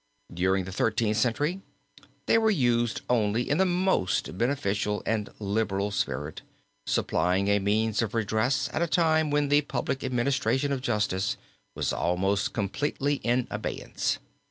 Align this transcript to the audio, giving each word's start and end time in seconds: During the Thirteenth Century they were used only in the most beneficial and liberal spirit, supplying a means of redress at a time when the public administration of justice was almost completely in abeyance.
During 0.33 0.63
the 0.63 0.71
Thirteenth 0.71 1.17
Century 1.17 1.61
they 2.25 2.39
were 2.39 2.49
used 2.49 3.01
only 3.07 3.47
in 3.47 3.59
the 3.59 3.67
most 3.67 4.35
beneficial 4.35 5.03
and 5.05 5.29
liberal 5.37 5.91
spirit, 5.91 6.41
supplying 6.87 7.47
a 7.49 7.59
means 7.59 8.01
of 8.01 8.15
redress 8.15 8.67
at 8.73 8.81
a 8.81 8.87
time 8.87 9.29
when 9.29 9.49
the 9.49 9.61
public 9.61 10.03
administration 10.03 10.71
of 10.71 10.81
justice 10.81 11.37
was 11.75 11.93
almost 11.93 12.51
completely 12.51 13.17
in 13.17 13.47
abeyance. 13.51 14.17